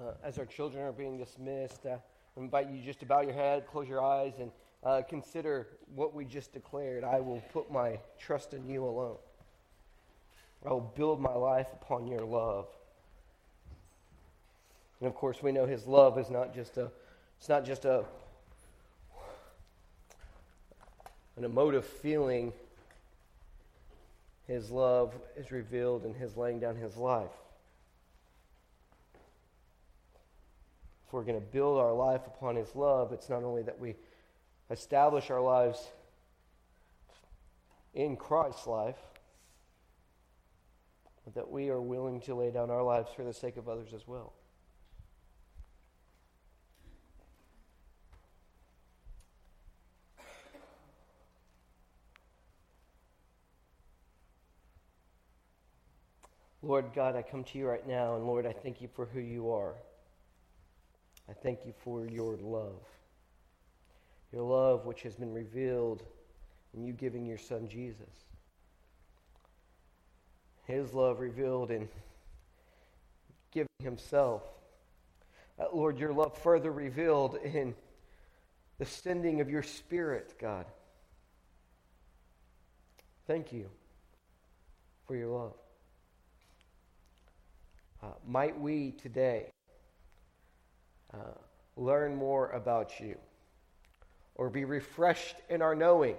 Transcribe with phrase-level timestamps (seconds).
[0.00, 1.96] uh, as our children are being dismissed, uh,
[2.36, 4.50] I invite you just to bow your head, close your eyes, and
[4.82, 7.04] uh, consider what we just declared.
[7.04, 9.16] I will put my trust in you alone.
[10.64, 12.66] I will build my life upon your love.
[15.00, 16.90] And of course, we know his love is not just a,
[17.38, 18.04] it's not just a,
[21.36, 22.52] an emotive feeling.
[24.46, 27.30] His love is revealed in his laying down his life.
[31.10, 33.96] If we're going to build our life upon His love, it's not only that we
[34.70, 35.88] establish our lives
[37.94, 38.94] in Christ's life,
[41.24, 43.92] but that we are willing to lay down our lives for the sake of others
[43.92, 44.34] as well.
[56.62, 59.18] Lord God, I come to you right now, and Lord, I thank you for who
[59.18, 59.74] you are.
[61.30, 62.82] I thank you for your love.
[64.32, 66.02] Your love, which has been revealed
[66.74, 68.08] in you giving your son Jesus.
[70.66, 71.88] His love revealed in
[73.52, 74.42] giving himself.
[75.58, 77.74] Uh, Lord, your love further revealed in
[78.78, 80.66] the sending of your Spirit, God.
[83.28, 83.68] Thank you
[85.06, 85.54] for your love.
[88.02, 89.50] Uh, might we today
[91.12, 91.16] uh,
[91.76, 93.16] learn more about you
[94.34, 96.16] or be refreshed in our knowing.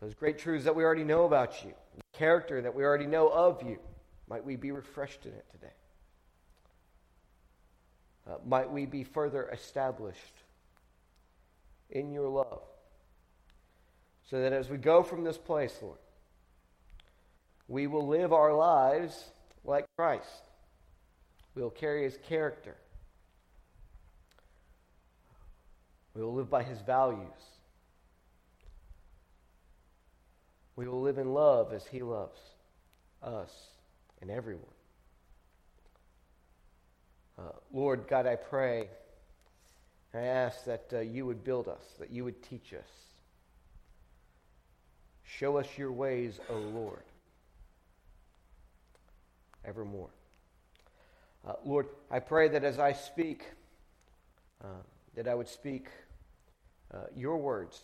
[0.00, 3.28] Those great truths that we already know about you, the character that we already know
[3.28, 3.78] of you,
[4.28, 5.72] might we be refreshed in it today?
[8.28, 10.34] Uh, might we be further established
[11.90, 12.62] in your love?
[14.28, 15.98] So that as we go from this place, Lord,
[17.68, 19.30] we will live our lives
[19.64, 20.45] like Christ.
[21.56, 22.76] We will carry his character.
[26.14, 27.26] We will live by his values.
[30.76, 32.38] We will live in love as he loves
[33.22, 33.50] us
[34.20, 34.64] and everyone.
[37.38, 38.88] Uh, Lord God, I pray,
[40.12, 42.90] I ask that uh, you would build us, that you would teach us.
[45.24, 47.02] Show us your ways, O Lord,
[49.64, 50.10] evermore.
[51.46, 53.44] Uh, Lord, I pray that as I speak,
[54.64, 54.82] uh,
[55.14, 55.86] that I would speak
[56.92, 57.80] uh, your words,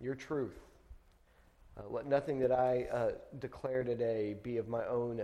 [0.00, 0.58] your truth.
[1.76, 5.22] Uh, let nothing that I uh, declare today be of my own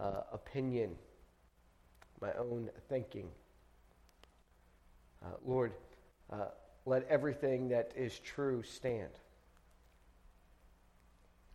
[0.00, 0.96] uh, opinion,
[2.20, 3.28] my own thinking.
[5.44, 5.72] Lord,
[6.84, 9.10] let everything that is true stand.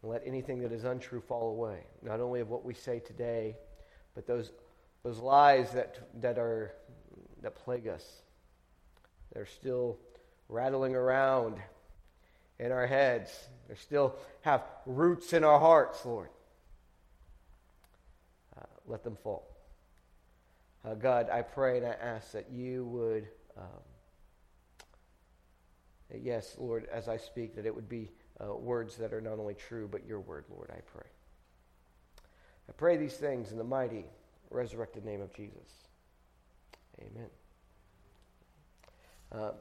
[0.04, 3.58] Let anything that is untrue fall away, not only of what we say today,
[4.16, 4.52] but those
[5.04, 6.74] those lies that, that, are,
[7.42, 8.06] that plague us.
[9.34, 9.98] They're still
[10.50, 11.58] rattling around
[12.60, 13.32] in our heads.
[13.70, 16.30] They still have roots in our hearts, Lord.
[18.58, 19.48] Uh, let them fall.
[20.86, 23.28] Uh, God, I pray and I ask that you would,
[23.58, 23.66] um,
[26.22, 28.10] yes, Lord, as I speak, that it would be
[28.40, 31.08] uh, words that are not only true, but your word, Lord, I pray.
[32.70, 34.06] I pray these things in the mighty
[34.50, 35.88] resurrected name of Jesus.
[37.00, 37.30] Amen.
[39.32, 39.52] Uh,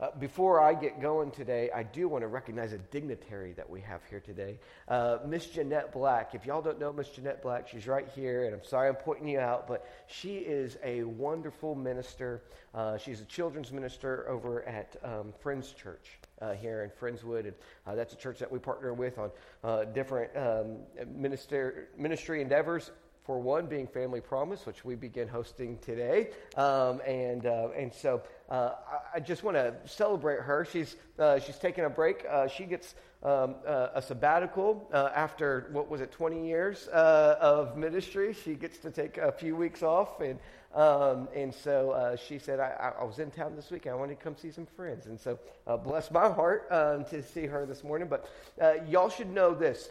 [0.00, 3.80] uh, before I get going today, I do want to recognize a dignitary that we
[3.82, 4.58] have here today.
[4.88, 6.34] Uh, Miss Jeanette Black.
[6.34, 9.28] If y'all don't know Miss Jeanette Black, she's right here, and I'm sorry I'm pointing
[9.28, 12.42] you out, but she is a wonderful minister.
[12.74, 16.18] Uh, she's a children's minister over at um, Friends Church.
[16.42, 17.54] Uh, here in Friendswood, and
[17.86, 19.30] uh, that's a church that we partner with on
[19.62, 20.78] uh, different um,
[21.16, 22.90] minister, ministry endeavors
[23.24, 26.30] for one being Family Promise, which we begin hosting today.
[26.56, 28.72] Um, and, uh, and so uh,
[29.14, 30.66] I just want to celebrate her.
[30.70, 32.26] She's, uh, she's taking a break.
[32.30, 37.78] Uh, she gets um, uh, a sabbatical uh, after, what was it, 20 years of
[37.78, 38.34] ministry.
[38.34, 40.20] She gets to take a few weeks off.
[40.20, 40.38] And,
[40.74, 43.86] um, and so she said, I, I, was in town this week.
[43.86, 45.06] I wanted to come see some friends.
[45.06, 45.38] And so
[45.82, 48.08] bless my heart um, to see her this morning.
[48.08, 48.28] But
[48.86, 49.88] y'all should know this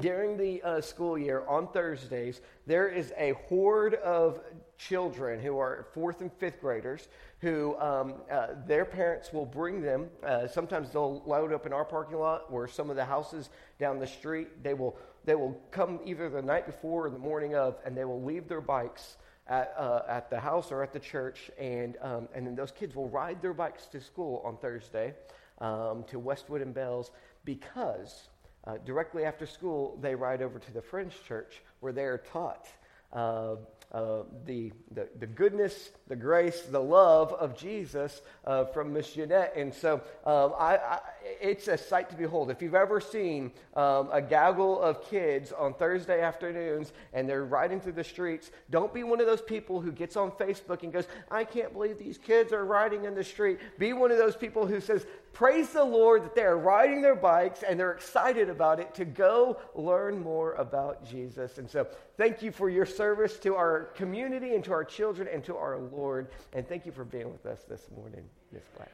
[0.00, 4.40] during the uh, school year on Thursdays, there is a horde of
[4.78, 7.08] children who are fourth and fifth graders
[7.40, 10.08] who um, uh, their parents will bring them.
[10.24, 13.98] Uh, sometimes they'll load up in our parking lot or some of the houses down
[13.98, 14.62] the street.
[14.62, 18.04] They will, they will come either the night before or the morning of, and they
[18.04, 19.16] will leave their bikes
[19.46, 22.94] at, uh, at the house or at the church, and, um, and then those kids
[22.94, 25.14] will ride their bikes to school on Thursday
[25.58, 27.10] um, to Westwood and Bales
[27.44, 28.28] because
[28.66, 32.66] uh, directly after school, they ride over to the Friends Church where they are taught
[33.12, 33.56] uh,
[33.92, 39.52] uh, the, the, the, goodness, the grace, the love of Jesus uh, from Miss Jeanette.
[39.54, 40.98] And so um, I, I,
[41.42, 42.50] it's a sight to behold.
[42.50, 47.80] If you've ever seen um, a gaggle of kids on Thursday afternoons and they're riding
[47.80, 51.06] through the streets, don't be one of those people who gets on Facebook and goes,
[51.30, 53.58] I can't believe these kids are riding in the street.
[53.78, 57.14] Be one of those people who says, Praise the Lord that they are riding their
[57.14, 61.56] bikes and they're excited about it to go learn more about Jesus.
[61.56, 61.86] And so,
[62.18, 65.78] thank you for your service to our community and to our children and to our
[65.78, 66.28] Lord.
[66.52, 68.90] And thank you for being with us this morning, Miss Black.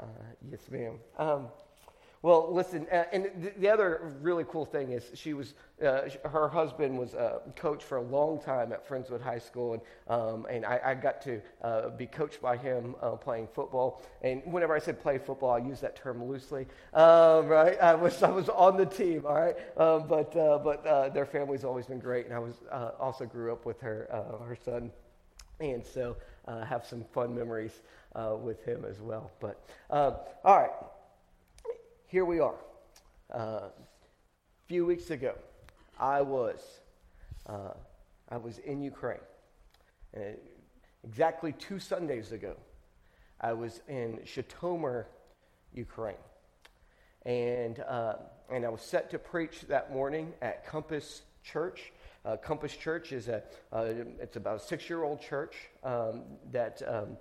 [0.00, 0.04] Uh,
[0.50, 0.98] yes, ma'am.
[1.18, 1.48] Um,
[2.22, 6.48] well, listen, uh, and th- the other really cool thing is she was, uh, her
[6.48, 10.66] husband was a coach for a long time at Friendswood High School, and, um, and
[10.66, 14.02] I, I, got to uh, be coached by him uh, playing football.
[14.20, 17.80] And whenever I said play football, I use that term loosely, um, right?
[17.80, 19.56] I was, I was on the team, all right?
[19.78, 22.56] Um, but uh, but uh, their family's always been great, and I was
[22.98, 24.08] also grew up with her,
[24.46, 24.90] her son,
[25.58, 27.80] and so have some fun memories
[28.42, 29.30] with him as well.
[29.40, 30.70] But all right
[32.10, 32.56] here we are.
[33.32, 33.70] Uh, a
[34.66, 35.34] few weeks ago,
[35.98, 36.58] I was
[37.46, 37.74] uh,
[38.28, 39.26] I was in Ukraine.
[40.12, 40.36] And
[41.04, 42.56] exactly two Sundays ago,
[43.40, 45.04] I was in Zhytomyr,
[45.72, 46.24] Ukraine,
[47.24, 48.14] and uh,
[48.52, 51.92] and I was set to preach that morning at Compass Church.
[52.24, 53.84] Uh, Compass Church is a uh,
[54.18, 55.54] it's about a six year old church
[55.84, 56.82] um, that.
[56.84, 57.16] Um,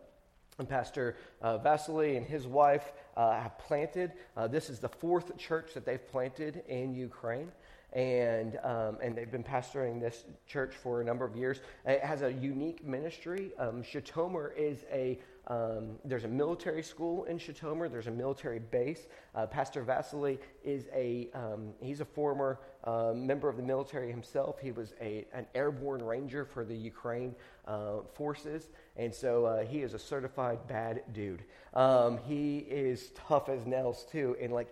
[0.58, 4.14] and Pastor uh, Vasily and his wife uh, have planted.
[4.36, 7.52] Uh, this is the fourth church that they've planted in Ukraine.
[7.94, 11.62] And, um, and they've been pastoring this church for a number of years.
[11.86, 13.52] It has a unique ministry.
[13.58, 17.92] Um, Zhytomyr is a um, there's a military school in Zhytomyr.
[17.92, 19.08] There's a military base.
[19.34, 24.60] Uh, Pastor Vasily is a um, he's a former uh, member of the military himself.
[24.60, 27.36] He was a an airborne ranger for the Ukraine
[27.68, 31.44] uh, forces, and so uh, he is a certified bad dude.
[31.74, 34.72] Um, he is tough as nails too, and like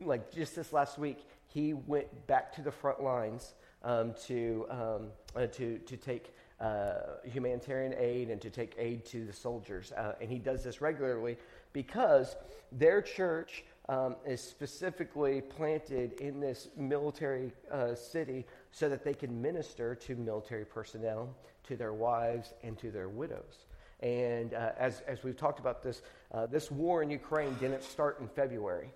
[0.00, 5.08] like just this last week, he went back to the front lines um, to um,
[5.34, 9.92] uh, to to take uh, humanitarian aid and to take aid to the soldiers.
[9.92, 11.36] Uh, and he does this regularly
[11.72, 12.36] because
[12.70, 19.40] their church um, is specifically planted in this military uh, city so that they can
[19.40, 21.34] minister to military personnel,
[21.64, 23.64] to their wives, and to their widows.
[24.00, 26.02] And uh, as, as we've talked about this,
[26.32, 28.92] uh, this war in Ukraine didn't start in February.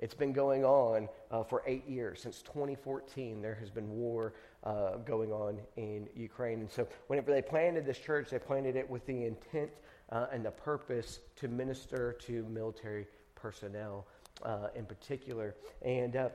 [0.00, 1.08] It's been going on
[1.48, 2.20] for eight years.
[2.20, 6.60] Since 2014, there has been war uh, going on in Ukraine.
[6.60, 9.70] And so, whenever they planted this church, they planted it with the intent
[10.10, 14.06] uh, and the purpose to minister to military personnel
[14.42, 15.54] uh, in particular.
[15.82, 16.28] And uh,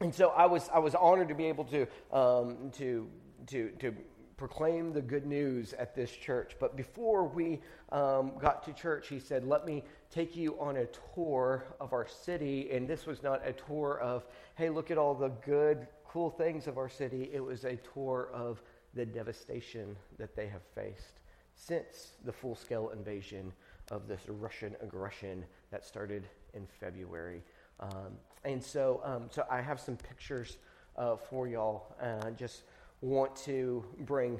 [0.00, 3.08] and so, I was I was honored to be able to um, to
[3.46, 3.94] to to
[4.42, 6.56] proclaim the good news at this church.
[6.58, 7.60] But before we
[7.92, 12.08] um, got to church, he said, Let me take you on a tour of our
[12.08, 12.68] city.
[12.72, 14.26] And this was not a tour of,
[14.56, 17.30] hey, look at all the good, cool things of our city.
[17.32, 18.62] It was a tour of
[18.94, 21.20] the devastation that they have faced
[21.54, 23.52] since the full scale invasion
[23.90, 27.42] of this Russian aggression that started in February.
[27.80, 30.58] Um, and so, um, so I have some pictures
[30.96, 31.94] uh, for y'all.
[32.00, 32.64] Uh, just
[33.00, 34.38] want to bring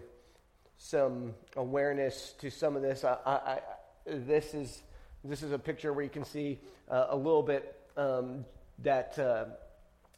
[0.76, 3.02] some awareness to some of this.
[3.02, 3.60] I, I, I,
[4.06, 4.82] this is
[5.24, 6.58] this is a picture where you can see
[6.90, 8.44] uh, a little bit um,
[8.80, 9.44] that uh,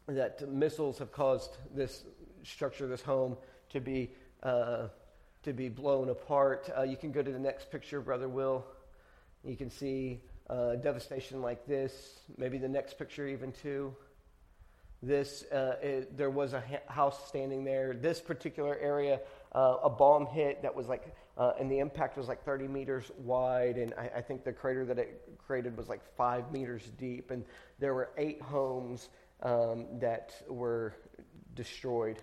[0.07, 2.05] that missiles have caused this
[2.43, 3.37] structure, this home,
[3.71, 4.11] to be
[4.43, 4.89] uh,
[5.43, 6.71] to be blown apart.
[6.77, 8.65] Uh, you can go to the next picture, Brother Will.
[9.43, 12.21] You can see uh, devastation like this.
[12.37, 13.95] Maybe the next picture, even too.
[15.03, 17.95] This uh, it, there was a ha- house standing there.
[17.95, 19.21] This particular area,
[19.53, 23.77] a bomb hit that was like uh, and the impact was like 30 meters wide,
[23.77, 27.45] and I, I, think the crater that it created was like five meters deep, and
[27.81, 29.09] there were eight homes
[29.45, 30.95] um, that were
[31.55, 32.23] destroyed,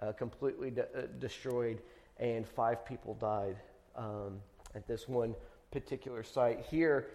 [0.00, 1.82] uh, completely de- uh, destroyed,
[2.18, 3.56] and five people died
[3.94, 4.40] um,
[4.74, 5.34] at this one
[5.70, 6.64] particular site.
[6.70, 7.08] Here,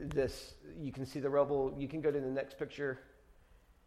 [0.00, 1.74] this you can see the rubble.
[1.76, 2.98] You can go to the next picture.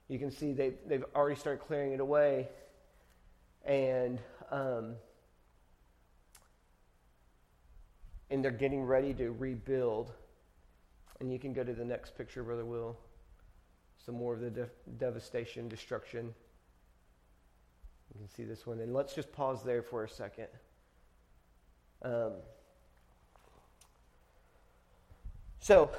[0.08, 2.50] You can see they they've already started clearing it away,
[3.64, 4.20] and
[4.52, 4.96] um,
[8.30, 10.12] and they're getting ready to rebuild.
[11.20, 12.98] And you can go to the next picture, Brother Will.
[14.06, 16.34] Some more of the de- devastation, destruction.
[18.14, 18.80] You can see this one.
[18.80, 20.48] And let's just pause there for a second.
[22.04, 22.34] Um,
[25.60, 25.90] so,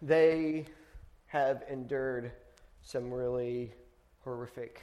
[0.00, 0.66] they
[1.26, 2.30] have endured
[2.82, 3.72] some really
[4.22, 4.80] horrific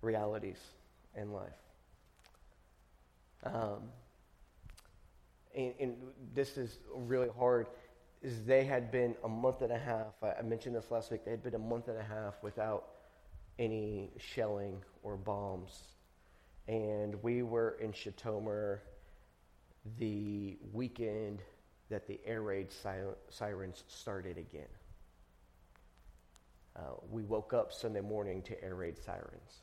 [0.00, 0.60] realities
[1.14, 1.50] in life.
[3.42, 3.90] Um,
[5.54, 5.96] and, and,
[6.34, 7.66] this is really hard,
[8.26, 11.30] is they had been a month and a half, I, mentioned this last week, they
[11.30, 12.88] had been a month and a half without
[13.56, 15.80] any shelling or bombs.
[16.66, 18.80] And we were in Zhytomyr
[20.00, 21.40] the weekend
[21.88, 24.66] that the air raid sirens started again.
[26.74, 29.62] Uh, we woke up Sunday morning to air raid sirens.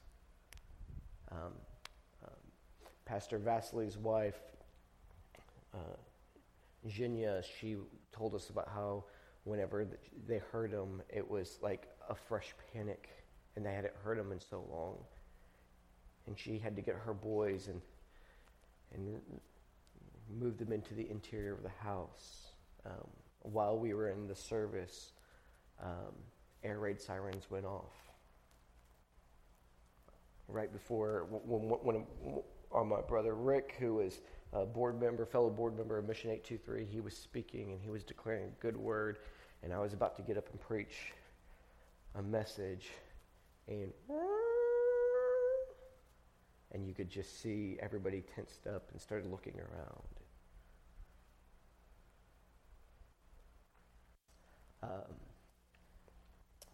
[1.34, 1.52] Um,
[2.24, 2.30] um,
[3.04, 4.40] Pastor Vasily's wife,
[5.74, 5.98] uh,
[6.88, 7.78] Zhenya, she
[8.12, 9.06] told us about how
[9.44, 9.88] whenever
[10.28, 13.10] they heard them, it was like a fresh panic,
[13.56, 14.98] and they hadn't heard them in so long.
[16.28, 17.82] And she had to get her boys and
[18.94, 19.20] and
[20.40, 22.48] move them into the interior of the house.
[22.86, 23.08] Um,
[23.42, 25.12] while we were in the service,
[25.82, 26.14] um,
[26.64, 27.94] air raid sirens went off.
[30.48, 32.06] Right before, when, when,
[32.70, 34.20] when my brother Rick, who was
[34.54, 38.04] a board member, fellow board member of Mission 823, he was speaking and he was
[38.04, 39.18] declaring a good word,
[39.64, 41.14] and I was about to get up and preach
[42.16, 42.90] a message,
[43.68, 43.92] and
[46.72, 50.04] and you could just see everybody tensed up and started looking around.
[54.84, 55.16] Um,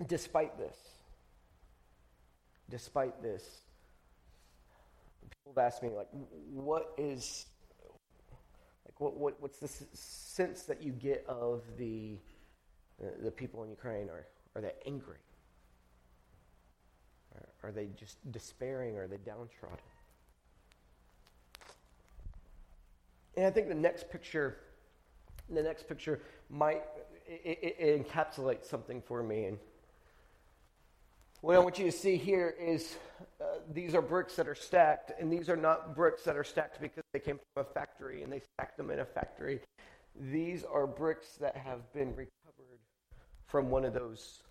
[0.07, 0.77] despite this,
[2.69, 3.43] despite this,
[5.29, 6.07] people have asked me, like,
[6.51, 7.45] what is,
[8.99, 12.17] what, what what's the sense that you get of the,
[13.01, 14.09] uh, the people in Ukraine?
[14.09, 15.17] Are, are they angry?
[17.35, 18.97] Are, are they just despairing?
[18.97, 19.79] Are they downtrodden?
[23.37, 24.57] And I think the next picture,
[25.49, 26.83] the next picture might
[27.25, 29.45] it, it, encapsulates something for me.
[29.45, 29.57] And
[31.41, 32.97] what I want you to see here is
[33.39, 36.81] uh, these are bricks that are stacked, and these are not bricks that are stacked
[36.81, 39.61] because they came from a factory and they stacked them in a factory.
[40.19, 42.79] These are bricks that have been recovered
[43.45, 44.43] from one of those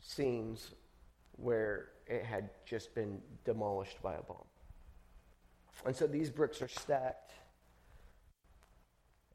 [0.00, 0.72] scenes
[1.32, 4.44] where it had just been demolished by a bomb.
[5.84, 7.32] And so these bricks are stacked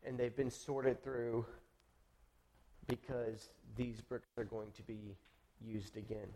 [0.05, 1.45] and they've been sorted through
[2.87, 5.15] because these bricks are going to be
[5.65, 6.27] used again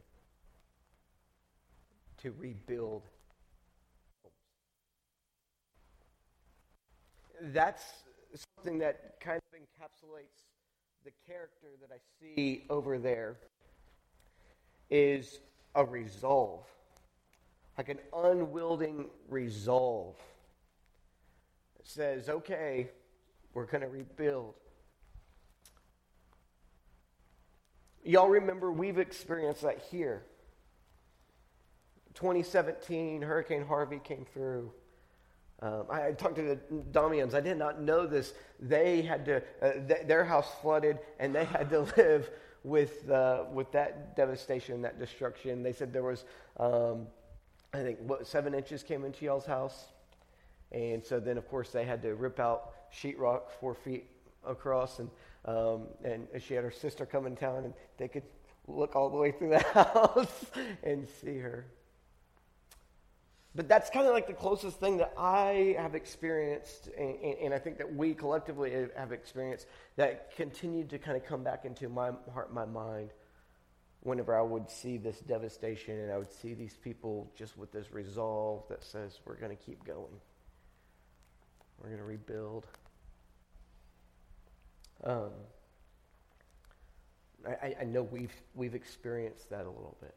[2.22, 3.04] to rebuild
[4.24, 4.34] homes.
[7.54, 7.84] That's
[8.58, 10.46] something that kind of encapsulates
[11.04, 13.38] the character that I see over there
[14.90, 15.40] is
[15.76, 16.64] a resolve,
[17.78, 20.16] like an unwielding resolve.
[21.80, 22.90] It says, okay,
[23.54, 24.56] we're going to rebuild.
[28.06, 30.24] Y'all remember we've experienced that here.
[32.14, 34.72] 2017, Hurricane Harvey came through.
[35.62, 36.60] Um, I, I, talked to the
[36.92, 37.34] Damians.
[37.34, 38.34] I did not know this.
[38.60, 42.30] They had to, uh, th- their house flooded, and they had to live
[42.64, 45.64] with uh, with that devastation, that destruction.
[45.64, 46.26] They said there was,
[46.58, 47.08] um,
[47.74, 49.86] I think, what seven inches came into y'all's house,
[50.72, 54.08] and so then of course they had to rip out sheetrock four feet
[54.46, 55.10] across, and
[55.46, 58.24] um, and she had her sister come in town, and they could
[58.68, 60.46] look all the way through the house
[60.84, 61.66] and see her.
[63.56, 67.60] But that's kind of like the closest thing that I have experienced, and, and, I
[67.60, 72.12] think that we collectively have experienced that continued to kind of come back into my
[72.34, 73.12] heart, my mind,
[74.02, 77.94] whenever I would see this devastation and I would see these people just with this
[77.94, 80.20] resolve that says, we're going to keep going,
[81.82, 82.68] we're going to rebuild.
[85.04, 85.30] Um,
[87.48, 90.16] I, I know we've, we've experienced that a little bit.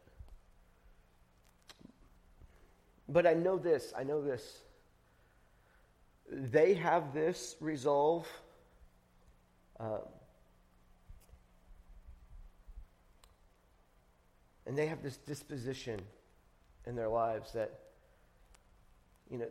[3.07, 4.59] But I know this, I know this.
[6.31, 8.27] They have this resolve.
[9.79, 10.01] Um,
[14.65, 15.99] and they have this disposition
[16.85, 17.79] in their lives that,
[19.29, 19.47] you know,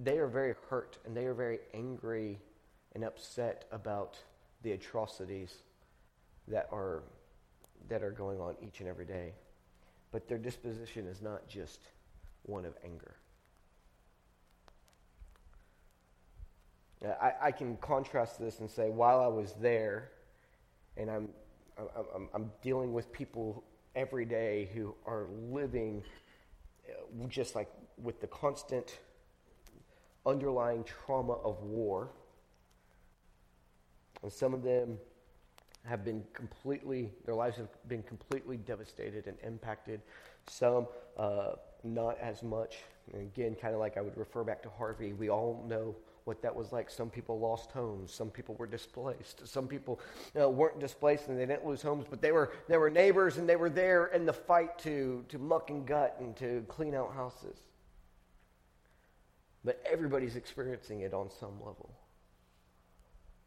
[0.00, 2.38] they are very hurt and they are very angry
[2.94, 4.18] and upset about
[4.62, 5.54] the atrocities
[6.48, 7.02] that are,
[7.88, 9.32] that are going on each and every day.
[10.10, 11.80] But their disposition is not just
[12.42, 13.16] one of anger.
[17.04, 20.12] I, I can contrast this and say, while I was there,
[20.96, 21.28] and I'm,
[22.14, 23.64] I'm, I'm dealing with people
[23.96, 26.02] every day who are living
[26.88, 27.68] uh, just like
[28.00, 28.98] with the constant
[30.24, 32.10] underlying trauma of war
[34.22, 34.98] and some of them
[35.84, 40.00] have been completely, their lives have been completely devastated and impacted.
[40.46, 40.86] Some
[41.16, 41.52] uh,
[41.82, 42.78] not as much.
[43.12, 46.40] And again, kind of like I would refer back to Harvey, we all know what
[46.42, 46.88] that was like.
[46.88, 48.12] Some people lost homes.
[48.12, 49.46] Some people were displaced.
[49.46, 49.98] Some people
[50.40, 53.48] uh, weren't displaced and they didn't lose homes, but they were, they were neighbors and
[53.48, 57.12] they were there in the fight to, to muck and gut and to clean out
[57.12, 57.58] houses.
[59.64, 61.92] But everybody's experiencing it on some level.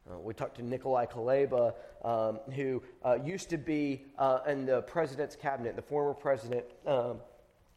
[0.09, 4.81] Uh, we talked to Nikolai Kuleba, um, who uh, used to be uh, in the
[4.83, 6.63] president's cabinet, the former president.
[6.85, 7.17] Um,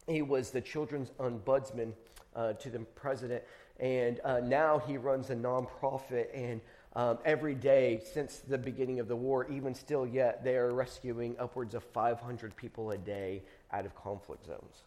[0.07, 1.93] he was the children's ombudsman
[2.35, 3.43] uh, to the president,
[3.79, 6.27] and uh, now he runs a nonprofit.
[6.33, 6.61] And
[6.95, 11.35] um, every day since the beginning of the war, even still yet, they are rescuing
[11.39, 14.83] upwards of 500 people a day out of conflict zones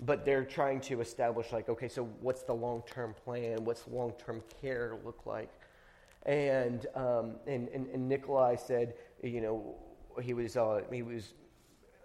[0.00, 3.64] but they're trying to establish like okay so what's the long-term plan?
[3.64, 5.50] What's long-term care look like?
[6.26, 9.76] And um, and, and, and nikolai said you know
[10.22, 11.34] he was uh, he was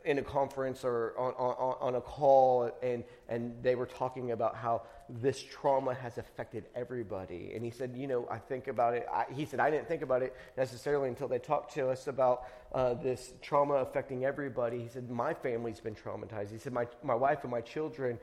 [0.05, 4.55] in a conference or on, on, on a call, and, and they were talking about
[4.55, 7.51] how this trauma has affected everybody.
[7.55, 9.05] And he said, You know, I think about it.
[9.11, 12.43] I, he said, I didn't think about it necessarily until they talked to us about
[12.73, 14.79] uh, this trauma affecting everybody.
[14.79, 16.51] He said, My family's been traumatized.
[16.51, 18.19] He said, My, my wife and my children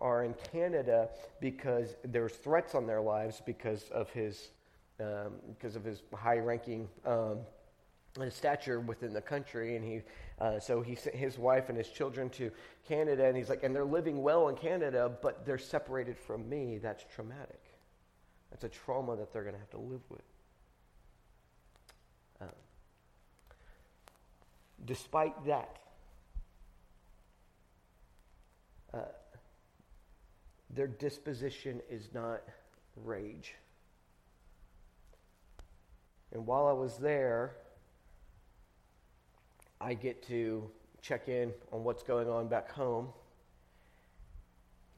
[0.00, 1.10] are in Canada
[1.40, 4.48] because there's threats on their lives because of his,
[4.98, 6.88] um, because of his high ranking.
[7.04, 7.38] Um,
[8.28, 10.02] stature within the country, and he
[10.40, 12.50] uh, so he sent his wife and his children to
[12.88, 16.78] Canada, and he's like, and they're living well in Canada, but they're separated from me.
[16.78, 17.60] That's traumatic.
[18.50, 20.22] That's a trauma that they're going to have to live with.
[22.40, 22.48] Um,
[24.86, 25.78] despite that,
[28.94, 29.00] uh,
[30.70, 32.40] their disposition is not
[32.96, 33.54] rage.
[36.32, 37.56] And while I was there,
[39.80, 40.70] I get to
[41.00, 43.08] check in on what's going on back home.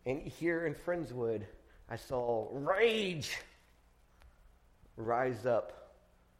[0.05, 1.43] And here in Friendswood,
[1.89, 3.37] I saw rage
[4.97, 5.95] rise up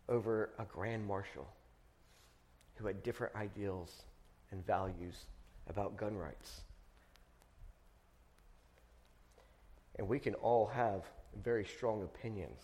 [0.09, 1.47] over a grand marshal
[2.75, 4.03] who had different ideals
[4.51, 5.27] and values
[5.69, 6.63] about gun rights.
[9.99, 11.05] And we can all have
[11.45, 12.61] very strong opinions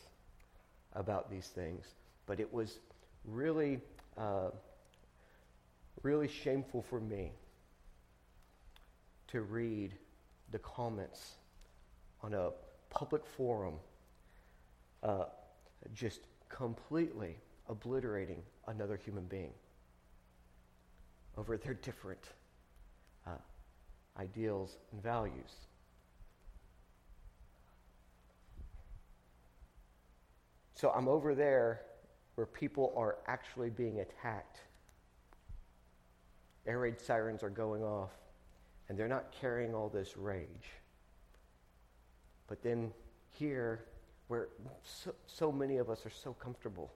[0.95, 1.87] about these things,
[2.27, 2.81] but it was
[3.25, 3.81] really
[4.17, 4.51] uh,
[6.03, 7.33] really shameful for me
[9.29, 9.95] to read
[10.51, 11.35] the comments
[12.23, 12.51] on a
[12.91, 13.75] public forum
[15.03, 15.25] uh,
[15.95, 17.37] just completely
[17.69, 19.53] obliterating another human being
[21.37, 22.33] over their different
[23.27, 23.31] uh,
[24.19, 25.67] ideals and values.
[30.75, 31.83] So I'm over there
[32.37, 34.61] where people are actually being attacked
[36.69, 38.13] air raid sirens are going off,
[38.89, 40.71] and they're not carrying all this rage.
[42.47, 42.93] But then
[43.31, 43.85] here,
[44.29, 44.49] where
[44.85, 46.93] so, so many of us are so comfortable,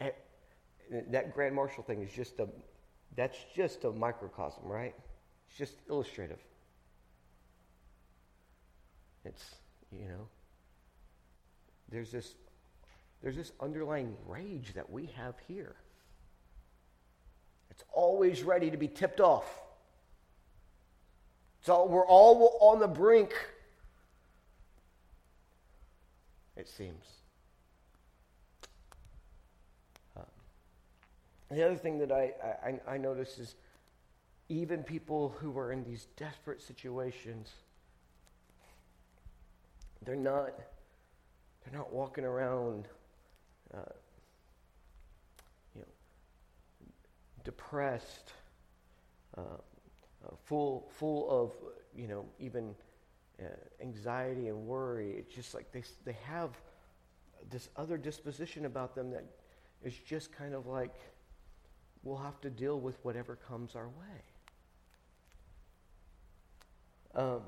[0.00, 0.10] eh,
[1.10, 2.48] that grand marshal thing is just a
[3.16, 4.94] that's just a microcosm, right?
[5.48, 6.38] It's just illustrative.
[9.24, 9.56] It's,
[9.90, 10.28] you know,
[11.90, 12.34] there's this
[13.22, 15.74] there's this underlying rage that we have here.
[17.78, 19.44] It's always ready to be tipped off.
[21.60, 23.32] So we're all on the brink,
[26.56, 27.04] it seems.
[30.16, 30.24] Um,
[31.52, 32.32] the other thing that I,
[32.64, 33.54] I, I notice is
[34.48, 37.52] even people who are in these desperate situations,
[40.04, 40.50] they're not,
[41.64, 42.88] they're not walking around
[43.72, 43.82] uh,
[47.48, 48.34] depressed,
[49.38, 51.54] uh, uh, full, full of,
[51.96, 52.74] you know, even
[53.40, 53.44] uh,
[53.80, 55.12] anxiety and worry.
[55.12, 56.50] It's just like they, they have
[57.48, 59.24] this other disposition about them that
[59.82, 60.94] is just kind of like,
[62.02, 64.22] we'll have to deal with whatever comes our way.
[67.14, 67.40] Um,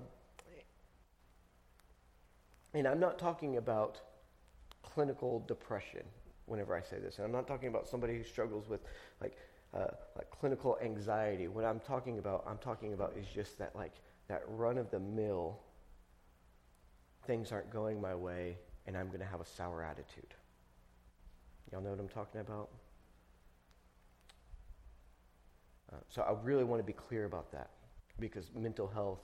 [2.72, 4.00] and I'm not talking about
[4.82, 6.04] clinical depression
[6.46, 7.18] whenever I say this.
[7.18, 8.80] And I'm not talking about somebody who struggles with
[9.20, 9.36] like
[9.74, 11.48] uh, like clinical anxiety.
[11.48, 13.92] What I'm talking about, I'm talking about is just that like
[14.28, 15.58] that run of the mill.
[17.26, 18.56] Things aren't going my way,
[18.86, 20.34] and I'm going to have a sour attitude.
[21.70, 22.70] Y'all know what I'm talking about?
[25.92, 27.70] Uh, so I really want to be clear about that
[28.18, 29.20] because mental health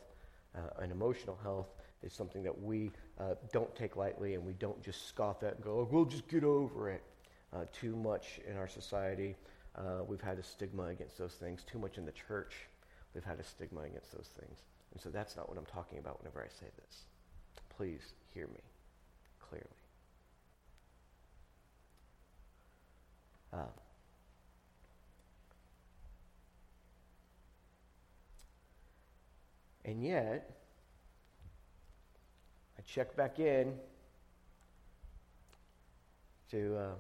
[0.57, 1.69] uh, and emotional health
[2.03, 5.65] is something that we uh, don't take lightly and we don't just scoff at and
[5.65, 7.03] go, oh, we'll just get over it
[7.53, 9.35] uh, too much in our society.
[9.77, 11.63] Uh, we've had a stigma against those things.
[11.71, 12.55] Too much in the church,
[13.15, 14.59] we've had a stigma against those things.
[14.93, 17.05] And so that's not what I'm talking about whenever I say this.
[17.77, 18.61] Please hear me
[19.39, 19.67] clearly.
[23.53, 23.67] Uh,
[29.85, 30.51] and yet,
[32.79, 33.75] I check back in
[36.51, 36.95] to, uh,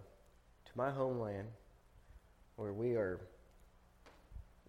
[0.67, 1.49] to my homeland
[2.57, 3.21] where we are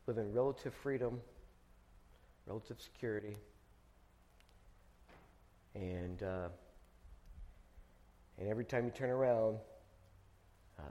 [0.05, 1.19] living relative freedom,
[2.45, 3.37] relative security,
[5.73, 6.49] and, uh,
[8.37, 9.57] and every time you turn around,
[10.79, 10.83] uh,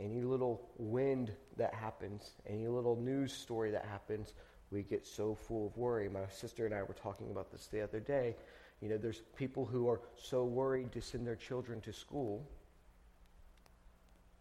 [0.00, 4.34] any little wind that happens, any little news story that happens,
[4.70, 6.08] we get so full of worry.
[6.08, 8.36] My sister and I were talking about this the other day.
[8.80, 12.46] You know, there's people who are so worried to send their children to school.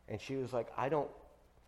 [0.09, 1.09] And she was like, I don't,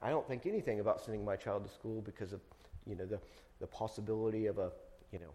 [0.02, 2.40] I don't think anything about sending my child to school because of,
[2.86, 3.20] you know, the,
[3.60, 4.72] the possibility of a,
[5.12, 5.32] you know,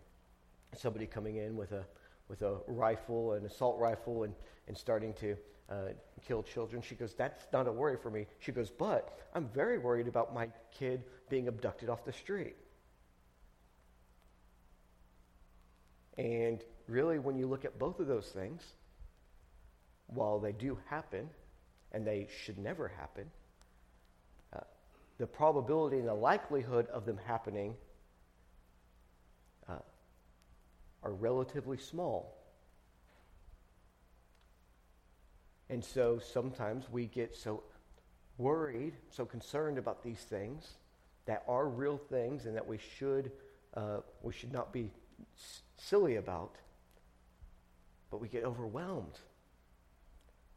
[0.76, 1.84] somebody coming in with a,
[2.28, 4.34] with a rifle, an assault rifle, and,
[4.68, 5.36] and starting to
[5.70, 5.88] uh,
[6.26, 6.82] kill children.
[6.82, 8.26] She goes, That's not a worry for me.
[8.38, 12.56] She goes, But I'm very worried about my kid being abducted off the street.
[16.16, 18.62] And really, when you look at both of those things,
[20.06, 21.28] while they do happen,
[21.94, 23.30] and they should never happen,
[24.52, 24.60] uh,
[25.18, 27.74] the probability and the likelihood of them happening
[29.68, 29.78] uh,
[31.04, 32.36] are relatively small.
[35.70, 37.62] And so sometimes we get so
[38.38, 40.74] worried, so concerned about these things
[41.26, 43.30] that are real things and that we should,
[43.74, 44.90] uh, we should not be
[45.76, 46.56] silly about,
[48.10, 49.20] but we get overwhelmed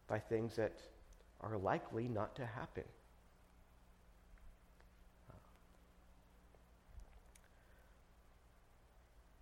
[0.07, 0.73] by things that
[1.41, 2.83] are likely not to happen.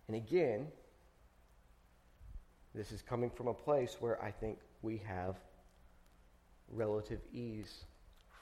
[0.08, 0.68] And again,
[2.74, 5.36] this is coming from a place where I think we have
[6.70, 7.84] relative ease,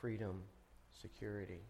[0.00, 0.42] freedom,
[1.00, 1.60] security.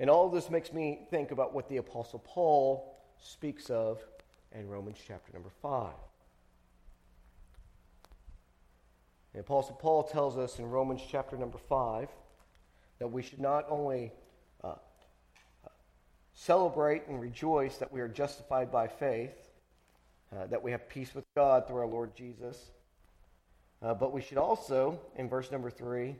[0.00, 4.02] And all this makes me think about what the Apostle Paul speaks of
[4.52, 5.92] in Romans chapter number 5.
[9.36, 12.08] The Apostle Paul tells us in Romans chapter number 5
[13.00, 14.10] that we should not only
[14.64, 14.76] uh,
[16.32, 19.50] celebrate and rejoice that we are justified by faith,
[20.34, 22.70] uh, that we have peace with God through our Lord Jesus,
[23.82, 26.16] uh, but we should also, in verse number 3,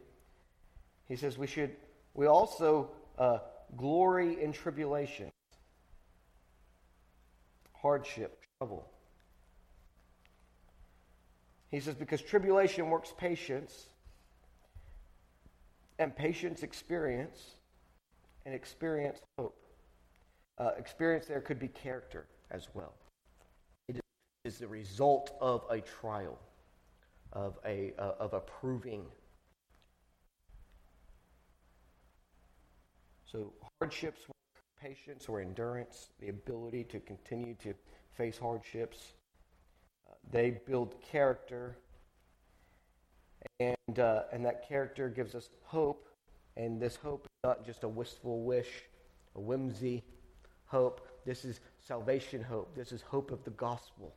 [1.08, 1.74] he says we should,
[2.12, 3.38] we also uh,
[3.78, 5.32] glory in tribulation,
[7.72, 8.86] hardship, trouble.
[11.70, 13.86] He says, because tribulation works patience,
[15.98, 17.56] and patience experience,
[18.44, 19.56] and experience hope.
[20.58, 22.94] Uh, experience there could be character as well.
[23.88, 24.00] It
[24.44, 26.38] is the result of a trial,
[27.32, 29.06] of a, uh, of a proving
[33.26, 34.20] So hardships,
[34.80, 37.74] patience or endurance, the ability to continue to
[38.16, 39.15] face hardships.
[40.30, 41.78] They build character,
[43.60, 46.08] and uh, and that character gives us hope.
[46.56, 48.68] And this hope is not just a wistful wish,
[49.34, 50.02] a whimsy
[50.64, 51.06] hope.
[51.24, 52.74] This is salvation hope.
[52.74, 54.14] This is hope of the gospel.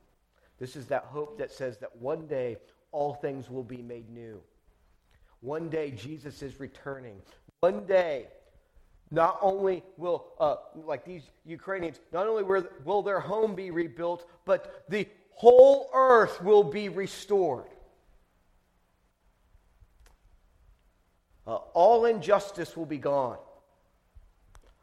[0.57, 2.57] This is that hope that says that one day
[2.91, 4.41] all things will be made new.
[5.41, 7.21] One day Jesus is returning.
[7.61, 8.27] One day
[9.11, 12.43] not only will, uh, like these Ukrainians, not only
[12.85, 15.07] will their home be rebuilt, but the
[15.39, 17.69] whole earth will be restored.
[21.47, 23.37] Uh, all injustice will be gone.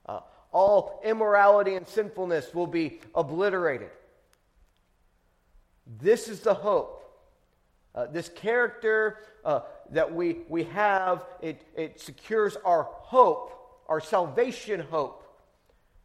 [0.07, 0.21] Uh,
[0.53, 3.91] all immorality and sinfulness will be obliterated.
[6.01, 7.03] This is the hope.
[7.95, 13.57] Uh, this character uh, that we, we have, it, it secures our hope
[13.89, 15.23] our salvation hope.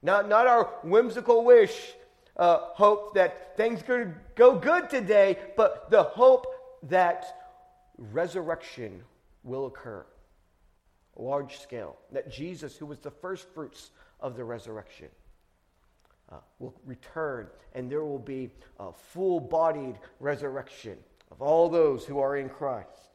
[0.01, 1.93] Not, not our whimsical wish
[2.37, 6.47] uh, hope that things to go good today, but the hope
[6.83, 7.25] that
[7.97, 9.03] resurrection
[9.43, 10.05] will occur.
[11.15, 11.97] Large scale.
[12.11, 15.09] That Jesus, who was the first fruits of the resurrection,
[16.31, 20.97] uh, will return, and there will be a full bodied resurrection
[21.29, 23.10] of all those who are in Christ.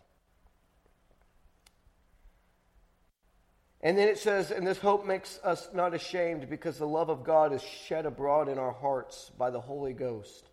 [3.86, 7.22] And then it says, and this hope makes us not ashamed because the love of
[7.22, 10.50] God is shed abroad in our hearts by the Holy Ghost,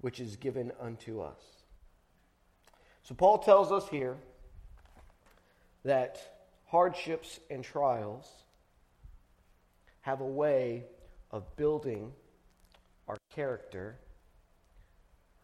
[0.00, 1.40] which is given unto us.
[3.04, 4.16] So Paul tells us here
[5.84, 6.18] that
[6.66, 8.28] hardships and trials
[10.00, 10.86] have a way
[11.30, 12.10] of building
[13.06, 13.94] our character,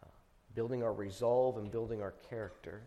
[0.03, 0.07] uh,
[0.55, 2.81] building our resolve, and building our character.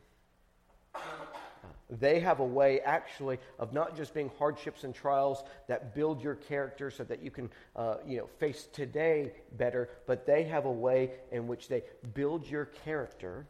[1.91, 6.37] They have a way, actually, of not just being hardships and trials that build your
[6.37, 10.73] character so that you can, uh, you know, face today better, but they have a
[10.73, 11.83] way in which they
[12.15, 13.47] build your character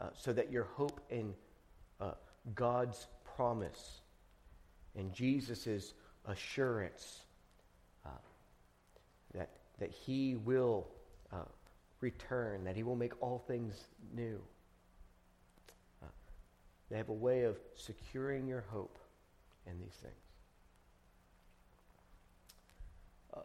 [0.00, 1.34] uh, so that your hope in
[2.00, 2.12] uh,
[2.54, 4.00] God's promise
[4.96, 5.92] and Jesus'
[6.26, 7.20] assurance
[8.04, 8.10] uh,
[9.34, 10.88] that, that He will
[11.32, 11.42] uh,
[12.00, 13.74] return, that He will make all things
[14.14, 14.40] new.
[16.90, 18.98] They have a way of securing your hope
[19.66, 20.14] in these things.
[23.34, 23.40] Uh,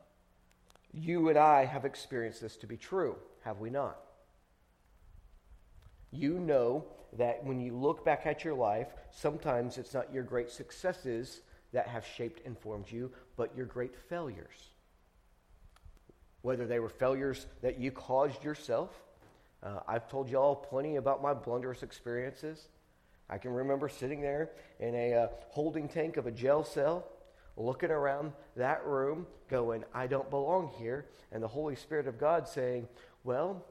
[0.94, 3.98] you and I have experienced this to be true, have we not?
[6.12, 6.86] You know
[7.18, 11.42] that when you look back at your life, sometimes it's not your great successes
[11.74, 14.70] that have shaped and formed you, but your great failures.
[16.44, 18.92] Whether they were failures that you caused yourself.
[19.62, 22.68] Uh, I've told y'all plenty about my blunderous experiences.
[23.34, 27.08] I can remember sitting there in a uh, holding tank of a jail cell,
[27.58, 31.08] looking around that room, going, I don't belong here.
[31.32, 32.88] And the Holy Spirit of God saying,
[33.24, 33.66] Well,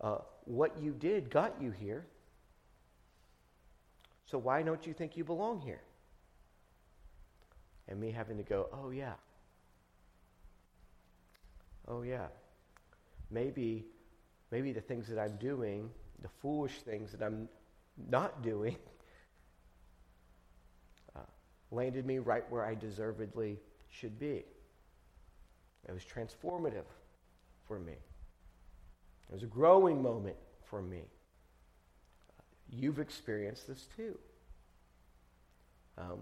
[0.00, 2.06] uh, what you did got you here.
[4.26, 5.82] So why don't you think you belong here?
[7.88, 9.14] And me having to go, oh, yeah.
[11.88, 12.28] Oh, yeah.
[13.28, 13.86] Maybe,
[14.52, 15.90] maybe the things that I'm doing,
[16.22, 17.48] the foolish things that I'm
[18.10, 18.76] not doing,
[21.16, 21.20] uh,
[21.70, 23.58] landed me right where I deservedly
[23.90, 24.44] should be.
[25.88, 26.84] It was transformative
[27.66, 27.92] for me.
[27.92, 31.02] It was a growing moment for me.
[32.70, 34.18] You've experienced this too.
[35.98, 36.20] Um,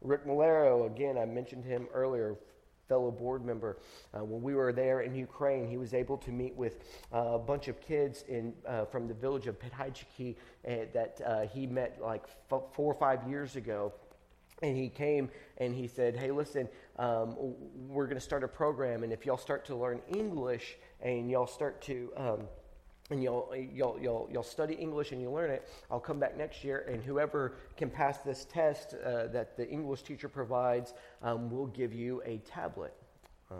[0.00, 2.36] Rick Malero, again, I mentioned him earlier,
[2.90, 3.78] fellow board member.
[4.12, 6.80] Uh, when we were there in Ukraine, he was able to meet with
[7.14, 11.46] uh, a bunch of kids in, uh, from the village of Petaichiki eh, that uh,
[11.46, 13.92] he met like f- four or five years ago.
[14.60, 17.36] And he came and he said, Hey, listen, um,
[17.88, 21.46] we're going to start a program, and if y'all start to learn English, and y'all
[21.46, 22.40] start to um,
[23.10, 26.62] and you'll, you'll, you'll, you'll study English and you learn it, I'll come back next
[26.64, 31.66] year, and whoever can pass this test uh, that the English teacher provides um, will
[31.66, 32.94] give you a tablet.
[33.50, 33.54] Uh,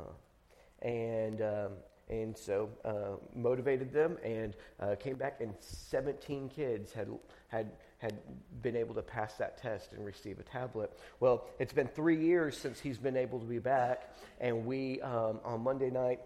[0.82, 1.72] and, um,
[2.08, 7.08] and so uh, motivated them and uh, came back, and 17 kids had,
[7.48, 8.18] had, had
[8.62, 10.92] been able to pass that test and receive a tablet.
[11.18, 15.40] Well, it's been three years since he's been able to be back, and we, um,
[15.44, 16.20] on Monday night,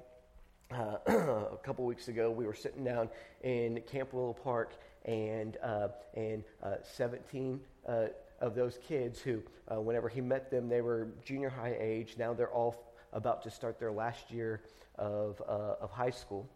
[0.72, 3.08] uh, a couple weeks ago, we were sitting down
[3.42, 4.74] in Camp Willow Park,
[5.04, 8.06] and uh, and uh, 17 uh,
[8.40, 12.16] of those kids who, uh, whenever he met them, they were junior high age.
[12.18, 14.62] Now they're all about to start their last year
[14.96, 16.48] of uh, of high school.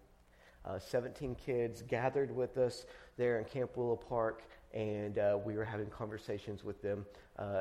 [0.90, 2.84] 17 kids gathered with us
[3.16, 4.42] there in Camp Willow Park,
[4.74, 7.06] and we were having conversations with them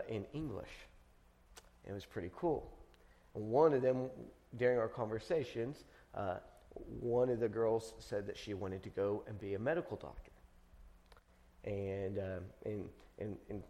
[0.10, 0.68] in English.
[1.88, 2.70] It was pretty cool.
[3.32, 4.10] One of them,
[4.58, 5.86] during our conversations,
[6.18, 6.38] uh,
[7.00, 10.32] one of the girls said that she wanted to go and be a medical doctor.
[11.64, 13.64] And, um, and, and, and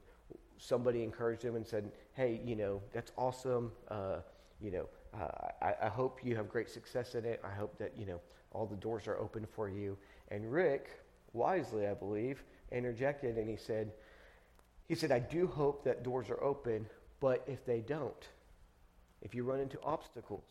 [0.58, 3.72] somebody encouraged him and said, hey, you know, that's awesome.
[3.90, 4.18] Uh,
[4.62, 5.28] you know, uh,
[5.62, 7.42] I, I, hope you have great success in it.
[7.44, 8.20] I hope that, you know,
[8.52, 9.98] all the doors are open for you.
[10.30, 10.90] And Rick,
[11.34, 13.92] wisely, I believe, interjected and he said,
[14.88, 16.88] he said, I do hope that doors are open,
[17.20, 18.28] but if they don't,
[19.22, 20.46] if you run into obstacles,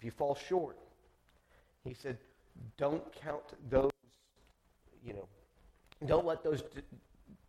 [0.00, 0.78] if you fall short,
[1.84, 2.16] he said,
[2.78, 3.90] don't count those,
[5.04, 5.28] you know,
[6.06, 6.80] don't let those d-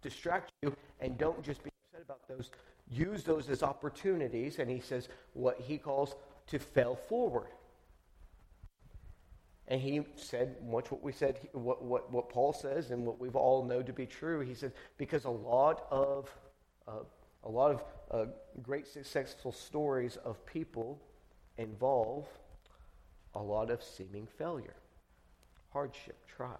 [0.01, 2.51] distract you and don't just be upset about those.
[2.89, 4.59] Use those as opportunities.
[4.59, 6.15] And he says what he calls
[6.47, 7.47] to fail forward.
[9.69, 13.37] And he said much what we said, what, what, what Paul says, and what we've
[13.37, 14.41] all know to be true.
[14.41, 16.29] He said, because a lot of,
[16.85, 17.05] uh,
[17.45, 18.25] a lot of uh,
[18.61, 20.99] great successful stories of people
[21.61, 22.25] involve
[23.33, 24.75] a lot of seeming failure,
[25.71, 26.59] hardship, trial.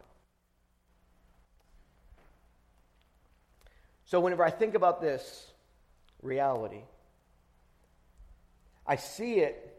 [4.05, 5.51] So, whenever I think about this
[6.21, 6.81] reality,
[8.85, 9.70] I see it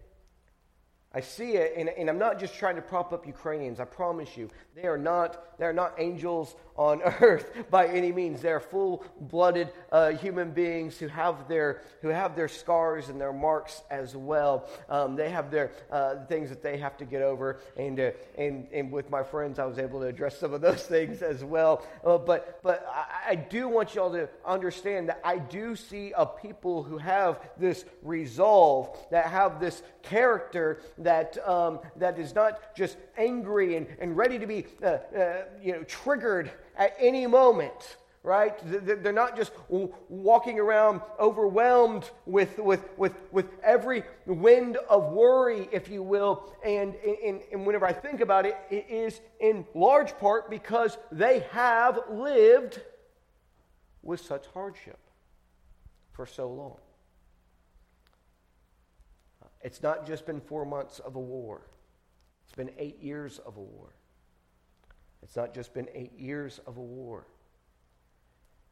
[1.15, 3.81] I see it, and, and, I'm not just trying to prop up Ukrainians.
[3.81, 8.41] I promise you, they are not, they are not angels on earth by any means.
[8.41, 13.33] They are full-blooded uh, human beings who have, their, who have their scars and their
[13.33, 14.71] marks as well.
[14.89, 18.67] Um, they have their uh, things that they have to get over, and, uh, and,
[18.73, 21.87] and with my friends, I was able to address some of those things as well.
[22.05, 26.25] Uh, but but I, I do want y'all to understand that I do see a
[26.25, 32.97] people who have this resolve, that have this character that, um, that is not just
[33.17, 38.57] angry and, and ready to be uh, uh, you know, triggered at any moment right?
[38.65, 39.53] They're not just
[40.09, 46.53] walking around overwhelmed with, with, with, with every wind of worry, if you will.
[46.65, 51.41] And, and, and whenever I think about it, it is in large part because they
[51.51, 52.81] have lived
[54.03, 54.99] with such hardship
[56.13, 56.77] for so long.
[59.63, 61.63] It's not just been four months of a war,
[62.45, 63.95] it's been eight years of a war.
[65.23, 67.27] It's not just been eight years of a war.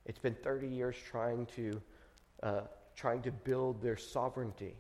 [0.04, 1.80] It's been 30 years trying to,
[2.42, 2.60] uh,
[2.96, 4.74] trying to build their sovereignty,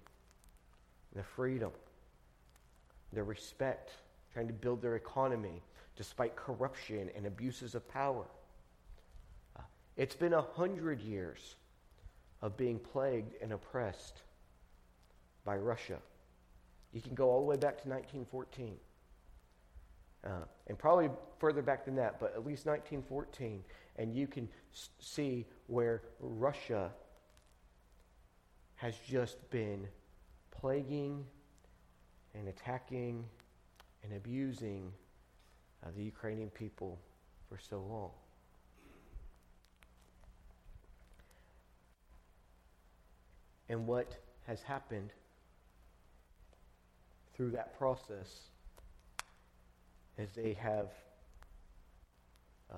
[1.14, 1.70] their freedom,
[3.12, 3.92] their respect,
[4.32, 5.62] trying to build their economy
[5.96, 8.26] despite corruption and abuses of power.
[9.56, 9.62] Uh,
[9.96, 11.56] it's been a hundred years
[12.42, 14.22] of being plagued and oppressed
[15.44, 15.98] by Russia.
[16.92, 18.76] You can go all the way back to 1914.
[20.22, 20.28] Uh,
[20.66, 23.64] and probably further back than that, but at least 1914.
[23.96, 26.90] And you can s- see where Russia
[28.76, 29.86] has just been
[30.50, 31.24] plaguing
[32.34, 33.24] and attacking
[34.02, 34.92] and abusing
[35.82, 36.98] uh, the Ukrainian people
[37.48, 38.10] for so long.
[43.68, 45.12] And what has happened
[47.40, 48.50] through that process
[50.18, 50.88] as they have
[52.70, 52.76] uh,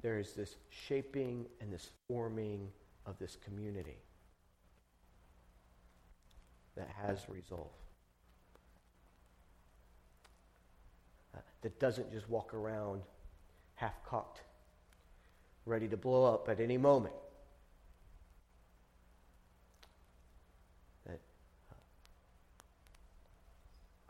[0.00, 2.68] there is this shaping and this forming
[3.06, 3.96] of this community
[6.76, 7.72] that has resolve
[11.34, 13.02] uh, that doesn't just walk around
[13.74, 14.42] half cocked
[15.66, 17.14] ready to blow up at any moment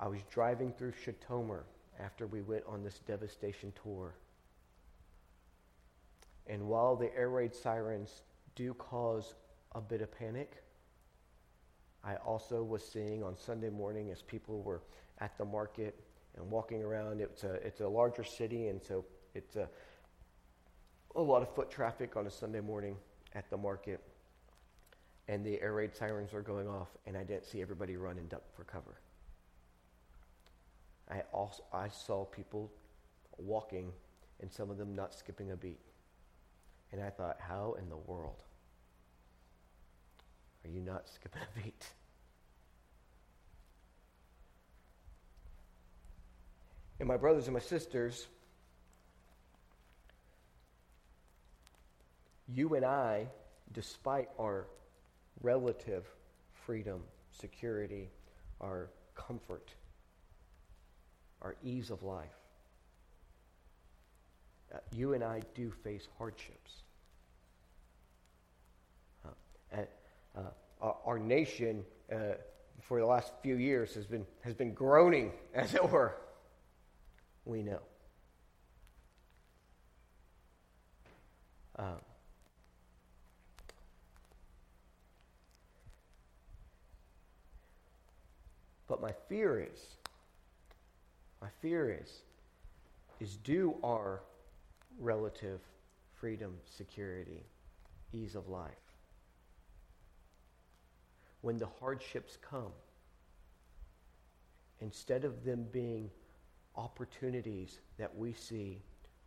[0.05, 1.63] I was driving through Zhytomyr
[1.99, 4.15] after we went on this devastation tour.
[6.47, 8.21] And while the air raid sirens
[8.55, 9.35] do cause
[9.75, 10.63] a bit of panic,
[12.05, 14.83] I also was seeing on Sunday morning as people were
[15.21, 15.99] at the market
[16.37, 17.23] and walking around.
[17.23, 19.67] It's a, it's a larger city, and so it's a,
[21.17, 22.99] a lot of foot traffic on a Sunday morning
[23.35, 24.03] at the market.
[25.29, 28.29] And the air raid sirens were going off, and I didn't see everybody run and
[28.29, 29.01] duck for cover.
[31.11, 32.71] I, also, I saw people
[33.39, 33.93] walking
[34.41, 35.81] and some of them not skipping a beat.
[36.93, 38.43] And I thought, how in the world
[40.65, 41.87] are you not skipping a beat?
[47.01, 48.29] And my brothers and my sisters,
[52.49, 53.27] you and I,
[53.73, 54.67] despite our
[55.43, 56.07] relative
[56.53, 58.11] freedom, security,
[58.61, 59.71] our comfort,
[61.45, 62.27] our ease of life.
[64.75, 66.73] Uh, you and I do face hardships.
[69.25, 69.77] Uh,
[70.37, 70.41] uh,
[70.81, 72.35] our, our, nation, uh,
[72.81, 76.17] for the last few years, has been, has been groaning, as it were.
[77.45, 77.81] We know.
[81.77, 81.97] Um,
[88.89, 89.97] but my fear is
[91.45, 92.23] my fear is,
[93.21, 94.23] is do our
[94.99, 95.61] relative
[96.15, 97.45] freedom, security,
[98.15, 98.97] ease of life,
[101.43, 102.73] when the hardships come,
[104.81, 106.11] instead of them being
[106.77, 108.81] opportunities that we see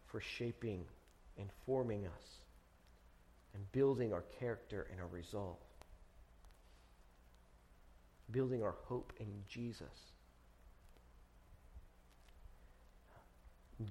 [0.08, 0.84] for shaping
[1.38, 2.40] and forming us
[3.54, 5.58] and building our character and our resolve,
[8.32, 10.17] building our hope in Jesus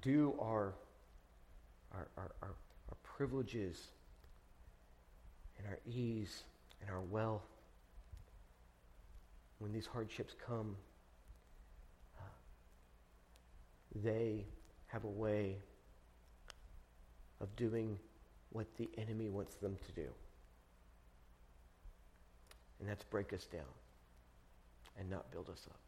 [0.01, 0.73] do our,
[1.93, 2.55] our, our, our,
[2.89, 3.87] our privileges
[5.57, 6.43] and our ease
[6.81, 7.47] and our wealth,
[9.59, 10.75] when these hardships come,
[12.19, 12.23] uh,
[14.03, 14.45] they
[14.87, 15.57] have a way
[17.41, 17.97] of doing
[18.51, 20.07] what the enemy wants them to do.
[22.79, 23.63] And that's break us down
[24.99, 25.86] and not build us up.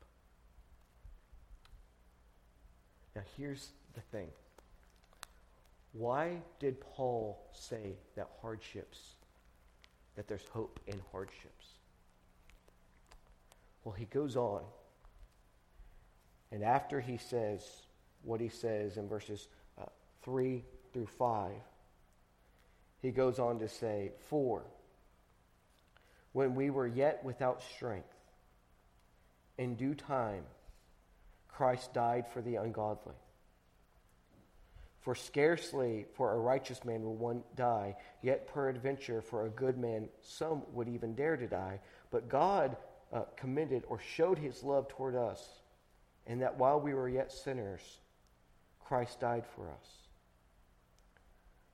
[3.16, 4.28] Now, here's the thing
[5.94, 9.16] why did Paul say that hardships,
[10.16, 11.68] that there's hope in hardships?
[13.84, 14.62] Well, he goes on.
[16.52, 17.64] And after he says
[18.24, 19.48] what he says in verses
[19.80, 19.86] uh,
[20.24, 21.52] 3 through 5,
[23.02, 24.64] he goes on to say, For
[26.34, 28.14] when we were yet without strength,
[29.58, 30.44] in due time,
[31.60, 33.16] Christ died for the ungodly.
[35.02, 40.08] For scarcely for a righteous man will one die, yet peradventure for a good man
[40.22, 41.82] some would even dare to die.
[42.12, 42.78] But God
[43.12, 45.46] uh, commended or showed his love toward us,
[46.26, 47.82] and that while we were yet sinners,
[48.80, 49.88] Christ died for us.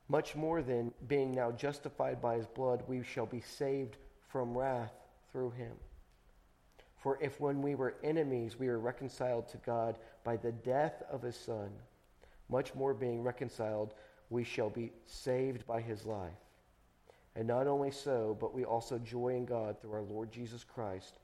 [0.07, 3.97] Much more than being now justified by his blood, we shall be saved
[4.29, 4.93] from wrath
[5.31, 5.73] through him.
[7.05, 11.21] For if when we were enemies, we were reconciled to God by the death of
[11.21, 11.69] his Son,
[12.49, 13.93] much more being reconciled,
[14.31, 16.31] we shall be saved by his life.
[17.35, 21.19] And not only so, but we also joy in God through our Lord Jesus Christ,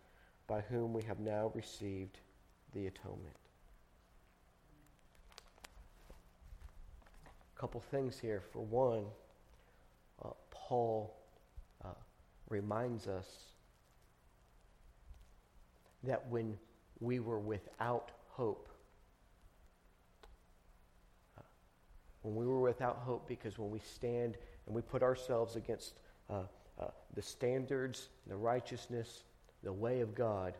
[0.45, 2.19] by whom we have now received
[2.75, 3.35] the atonement.
[7.25, 8.43] A couple things here.
[8.53, 9.05] For one,
[10.23, 11.11] uh, Paul
[11.83, 11.87] uh,
[12.49, 13.50] reminds us
[16.03, 16.57] that when
[16.99, 18.69] we were without hope,
[22.21, 25.93] when we were without hope because when we stand and we put ourselves against
[26.29, 26.43] uh,
[26.79, 29.23] uh, the standards, the righteousness,
[29.63, 30.53] the way of God,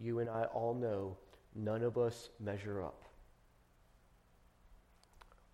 [0.00, 1.16] you and I all know
[1.54, 3.04] none of us measure up.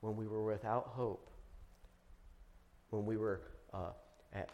[0.01, 1.31] When we were without hope,
[2.91, 3.41] when we were
[3.75, 3.91] uh,
[4.33, 4.51] at,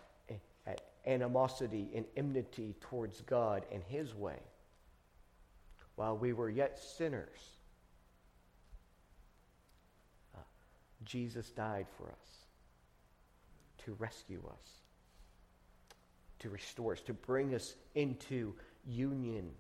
[0.66, 4.38] at animosity and enmity towards God and His way,
[5.96, 7.38] while we were yet sinners,
[10.34, 10.40] uh,
[11.04, 12.46] Jesus died for us
[13.84, 14.70] to rescue us,
[16.38, 18.54] to restore us, to bring us into
[18.86, 19.50] union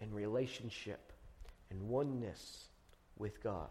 [0.00, 1.12] and relationship
[1.70, 2.64] and oneness
[3.18, 3.70] with God.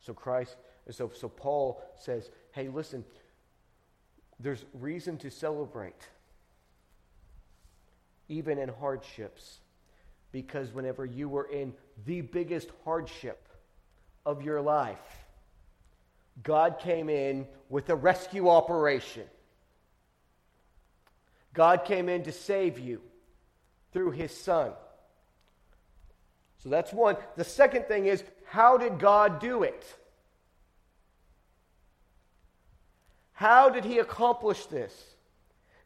[0.00, 0.56] So Christ,
[0.90, 3.04] so, so Paul says, hey, listen,
[4.40, 6.08] there's reason to celebrate,
[8.28, 9.58] even in hardships,
[10.30, 11.74] because whenever you were in
[12.06, 13.48] the biggest hardship,
[14.24, 14.98] of your life,
[16.42, 19.24] God came in with a rescue operation.
[21.52, 23.02] God came in to save you
[23.92, 24.72] through his son.
[26.62, 27.16] So that's one.
[27.36, 29.84] The second thing is, how did God do it?
[33.32, 34.94] How did he accomplish this?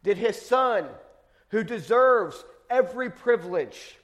[0.02, 0.86] Did his son,
[1.48, 3.96] who deserves every privilege,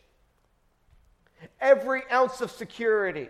[1.60, 3.28] every ounce of security,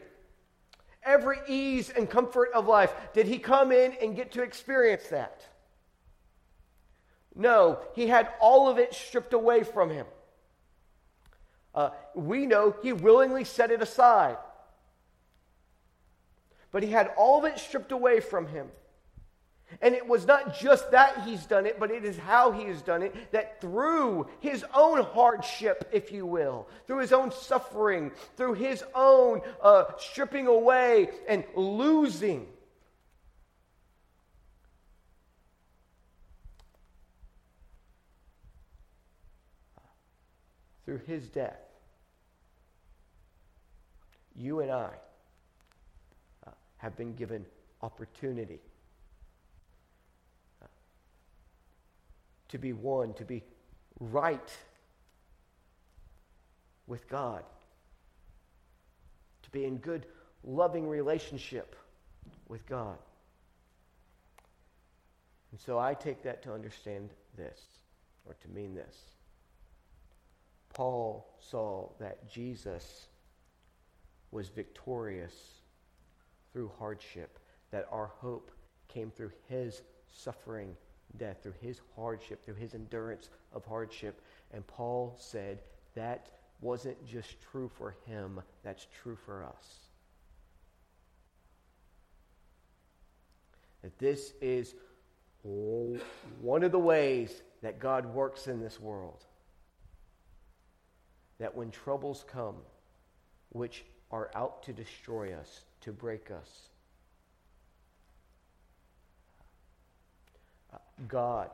[1.03, 2.93] every ease and comfort of life.
[3.15, 5.47] Did he come in and get to experience that?
[7.35, 10.07] No, he had all of it stripped away from him.
[11.75, 14.37] Uh, we know he willingly set it aside.
[16.71, 18.69] But he had all of it stripped away from him.
[19.81, 22.83] And it was not just that he's done it, but it is how he has
[22.83, 23.33] done it.
[23.33, 29.41] That through his own hardship, if you will, through his own suffering, through his own
[29.63, 32.47] uh, stripping away and losing,
[40.85, 41.59] through his death,
[44.35, 44.91] you and I
[46.47, 47.47] uh, have been given
[47.83, 48.61] opportunity
[52.53, 53.43] to be one, to be
[53.99, 54.53] right
[56.87, 57.43] with God,
[59.43, 60.05] to be in good,
[60.45, 61.75] loving relationship
[62.49, 62.99] with God.
[65.51, 67.59] And so I take that to understand this,
[68.27, 68.97] or to mean this.
[70.75, 73.07] Paul saw that Jesus
[74.31, 75.35] was victorious
[76.53, 77.39] through hardship,
[77.71, 78.51] that our hope
[78.89, 79.81] came through his
[80.13, 80.77] suffering
[81.19, 84.21] death, through his hardship, through his endurance of hardship.
[84.53, 85.61] And Paul said
[85.95, 89.79] that wasn't just true for him, that's true for us.
[93.83, 94.75] That this is
[95.43, 99.25] one of the ways that God works in this world.
[101.39, 102.57] That when troubles come,
[103.49, 106.69] which are out to destroy us, to break us,
[111.09, 111.51] God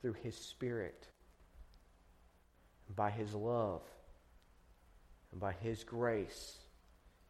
[0.00, 1.08] through His Spirit,
[2.94, 3.82] by His love,
[5.32, 6.58] and by His grace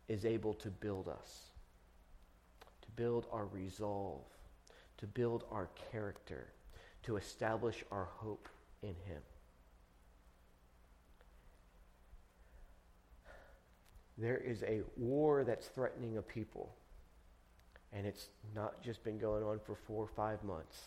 [0.09, 1.43] is able to build us,
[2.83, 4.23] to build our resolve,
[4.99, 6.49] to build our character,
[7.05, 8.49] to establish our hope
[8.83, 9.23] in Him.
[14.19, 16.75] There is a war that's threatening a people,
[17.93, 20.79] and it's not just been going on for four or five months.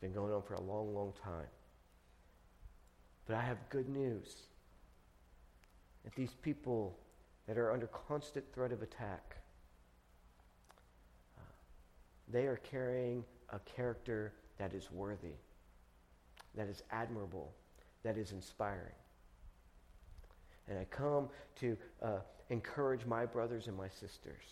[0.00, 1.46] Been going on for a long, long time.
[3.26, 4.34] But I have good news
[6.04, 6.98] that these people
[7.46, 9.36] that are under constant threat of attack,
[11.36, 11.42] uh,
[12.28, 15.34] they are carrying a character that is worthy,
[16.54, 17.52] that is admirable,
[18.02, 18.94] that is inspiring.
[20.68, 24.44] And I come to uh, encourage my brothers and my sisters.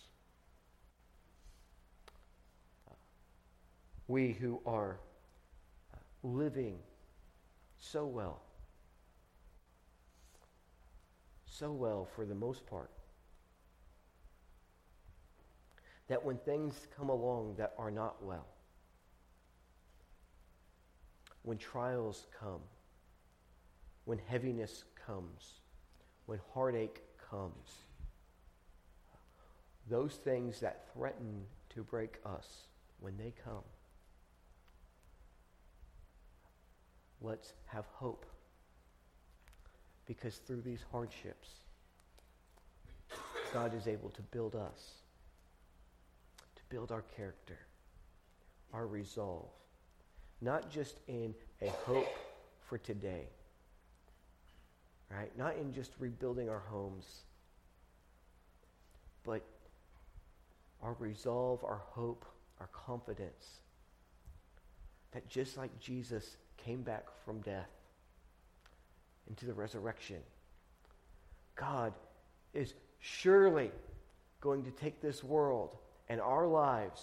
[2.91, 2.95] Uh,
[4.09, 4.99] we who are
[6.23, 6.79] living
[7.79, 8.41] so well
[11.59, 12.91] so well for the most part.
[16.09, 18.47] That when things come along that are not well,
[21.43, 22.61] when trials come,
[24.05, 25.61] when heaviness comes,
[26.27, 27.83] when heartache comes,
[29.91, 32.67] those things that threaten to break us,
[33.01, 33.65] when they come,
[37.21, 38.27] let's have hope
[40.07, 41.49] because through these hardships,
[43.53, 44.93] God is able to build us,
[46.57, 47.59] to build our character,
[48.73, 49.51] our resolve,
[50.41, 52.09] not just in a hope
[52.69, 53.29] for today,
[55.11, 55.37] right?
[55.37, 57.23] Not in just rebuilding our homes,
[59.25, 59.43] but
[60.83, 62.25] our resolve, our hope,
[62.61, 63.61] our confidence
[65.13, 67.71] that just like Jesus came back from death,
[69.29, 70.19] into the resurrection.
[71.57, 71.93] God
[72.55, 73.71] is surely
[74.41, 75.77] going to take this world
[76.09, 77.01] and our lives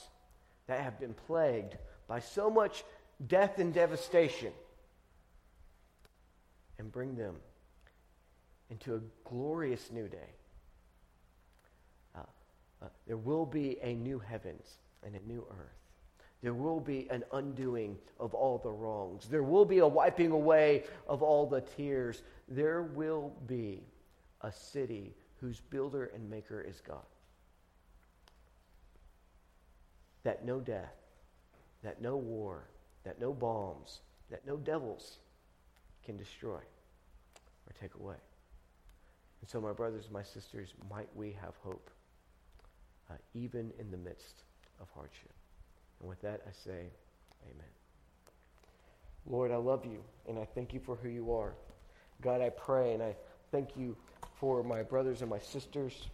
[0.67, 1.77] that have been plagued
[2.07, 2.83] by so much
[3.27, 4.51] death and devastation
[6.77, 7.35] and bring them
[8.69, 8.99] into a
[9.29, 10.33] glorious new day.
[12.15, 12.21] Uh,
[12.81, 14.65] uh, there will be a new heavens
[15.05, 15.84] and a new earth.
[16.45, 19.25] There will be an undoing of all the wrongs.
[19.27, 22.21] There will be a wiping away of all the tears.
[22.47, 23.81] There will be
[24.41, 27.01] a city whose builder and maker is God.
[30.21, 30.93] That no death,
[31.81, 32.69] that no war,
[33.05, 35.17] that no bombs, that no devils
[36.05, 38.21] can destroy or take away.
[39.41, 41.89] And so, my brothers and my sisters, might we have hope,
[43.09, 44.43] uh, even in the midst
[44.79, 45.33] of hardship.
[45.99, 46.89] And with that, I say,
[47.43, 47.71] Amen.
[49.25, 51.53] Lord, I love you, and I thank you for who you are.
[52.21, 53.15] God, I pray, and I
[53.51, 53.95] thank you
[54.39, 56.09] for my brothers and my sisters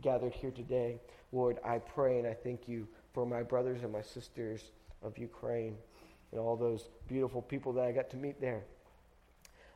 [0.00, 0.98] gathered here today.
[1.32, 4.70] Lord, I pray and I thank you for my brothers and my sisters
[5.02, 5.76] of Ukraine
[6.32, 8.64] and all those beautiful people that I got to meet there.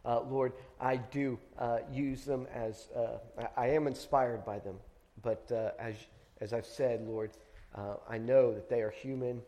[0.05, 3.19] Uh, Lord, I do uh, use them as, uh,
[3.57, 4.77] I, I, am inspired by them.
[5.23, 5.97] But uh, as,
[6.41, 7.33] as I've said, Lord,
[7.75, 9.43] uh, I know that they are human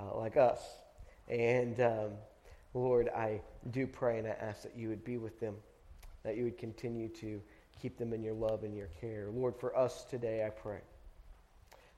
[0.00, 0.60] uh, like us.
[1.28, 2.10] And um,
[2.74, 5.54] Lord, I do pray and I ask that you would be with them,
[6.22, 7.40] that you would continue to
[7.80, 9.28] keep them in your love and your care.
[9.32, 10.80] Lord, for us today, I pray.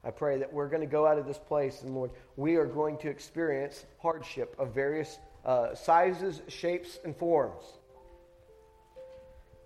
[0.04, 2.66] I pray that we're going to go out of this place, and Lord, we are
[2.66, 7.64] going to experience hardship of various uh, sizes, shapes, and forms.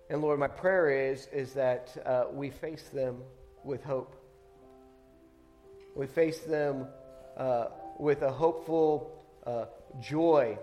[0.09, 3.17] And Lord, my prayer is, is that uh, we face them
[3.63, 4.15] with hope.
[5.95, 6.87] We face them
[7.37, 7.67] uh,
[7.99, 9.11] with a hopeful
[9.45, 9.65] uh,
[10.01, 10.57] joy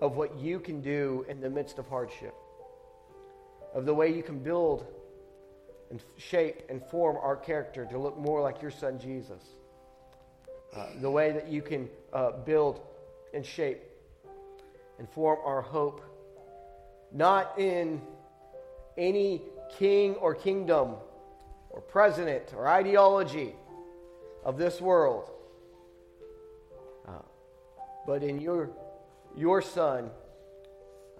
[0.00, 2.34] of what you can do in the midst of hardship,
[3.74, 4.86] of the way you can build
[5.90, 9.42] and shape and form our character to look more like your son Jesus,
[10.76, 12.80] uh, the way that you can uh, build
[13.34, 13.82] and shape
[14.98, 16.02] and form our hope,
[17.12, 18.00] not in
[18.96, 19.42] any
[19.78, 20.94] king or kingdom
[21.70, 23.54] or president or ideology
[24.44, 25.30] of this world,
[27.06, 27.22] uh,
[28.06, 28.70] but in your,
[29.36, 30.10] your Son,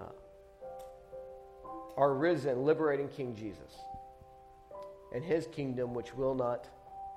[0.01, 0.05] uh,
[1.96, 3.78] our risen, liberating King Jesus,
[5.14, 6.68] and his kingdom which will not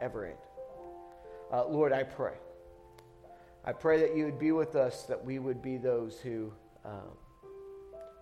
[0.02, 0.38] ever end.
[1.52, 2.34] Uh, Lord, I pray.
[3.66, 6.52] I pray that you would be with us, that we would be those who,
[6.84, 7.16] um,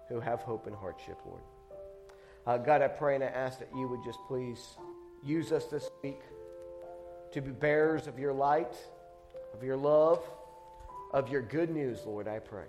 [0.07, 1.41] who have hope in hardship, Lord.
[2.45, 4.75] Uh, God, I pray and I ask that you would just please
[5.23, 6.21] Use us this week
[7.31, 8.75] to be bearers of your light,
[9.53, 10.23] of your love,
[11.11, 12.65] of your good news, Lord, I pray.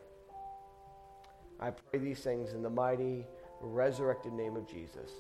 [1.59, 3.27] I pray these things in the mighty,
[3.61, 5.11] resurrected name of Jesus.